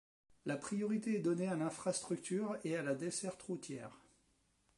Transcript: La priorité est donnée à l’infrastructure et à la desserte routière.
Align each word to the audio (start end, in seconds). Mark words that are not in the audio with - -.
La 0.47 0.57
priorité 0.57 1.15
est 1.17 1.21
donnée 1.21 1.47
à 1.47 1.55
l’infrastructure 1.55 2.57
et 2.63 2.75
à 2.75 2.81
la 2.81 2.95
desserte 2.95 3.39
routière. 3.43 4.01